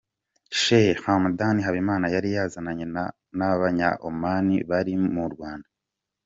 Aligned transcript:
Sheikh 0.61 0.99
Hamdan 1.05 1.57
Habimana 1.65 2.05
yari 2.15 2.29
yazananye 2.37 2.85
n'abanya-Oman 3.37 4.47
bari 4.69 4.93
mu 5.13 5.25
Rwanda. 5.33 5.67